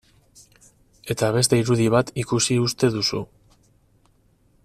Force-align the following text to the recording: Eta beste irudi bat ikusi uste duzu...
Eta 1.15 1.29
beste 1.35 1.59
irudi 1.63 1.85
bat 1.97 2.11
ikusi 2.23 2.59
uste 2.63 2.91
duzu... 2.99 3.21